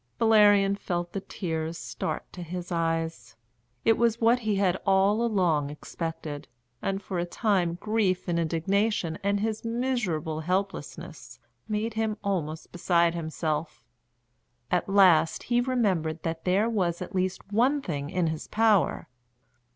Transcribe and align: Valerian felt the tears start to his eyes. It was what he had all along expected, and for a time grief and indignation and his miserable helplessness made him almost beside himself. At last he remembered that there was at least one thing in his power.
Valerian 0.17 0.73
felt 0.75 1.13
the 1.13 1.21
tears 1.21 1.77
start 1.77 2.23
to 2.33 2.41
his 2.41 2.71
eyes. 2.71 3.35
It 3.85 3.99
was 3.99 4.19
what 4.19 4.39
he 4.39 4.55
had 4.55 4.75
all 4.83 5.23
along 5.23 5.69
expected, 5.69 6.47
and 6.81 6.99
for 7.03 7.19
a 7.19 7.23
time 7.25 7.75
grief 7.75 8.27
and 8.27 8.39
indignation 8.39 9.19
and 9.23 9.41
his 9.41 9.63
miserable 9.63 10.39
helplessness 10.39 11.37
made 11.67 11.93
him 11.93 12.17
almost 12.23 12.71
beside 12.71 13.13
himself. 13.13 13.83
At 14.71 14.89
last 14.89 15.43
he 15.43 15.61
remembered 15.61 16.23
that 16.23 16.45
there 16.45 16.67
was 16.67 17.03
at 17.03 17.13
least 17.13 17.51
one 17.51 17.79
thing 17.79 18.09
in 18.09 18.25
his 18.25 18.47
power. 18.47 19.07